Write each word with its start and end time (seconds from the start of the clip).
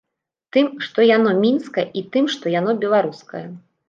Тым, 0.55 0.69
што 0.85 1.03
яно 1.09 1.33
мінскае, 1.43 1.85
і 2.01 2.03
тым, 2.15 2.25
што 2.37 2.55
яно 2.59 2.75
беларускае. 2.85 3.43